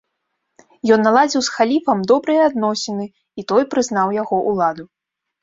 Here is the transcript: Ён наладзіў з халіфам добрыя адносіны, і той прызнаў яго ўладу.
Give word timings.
Ён 0.95 1.03
наладзіў 1.07 1.41
з 1.47 1.53
халіфам 1.57 1.97
добрыя 2.13 2.47
адносіны, 2.51 3.05
і 3.43 3.47
той 3.53 3.63
прызнаў 3.75 4.17
яго 4.21 4.43
ўладу. 4.49 4.83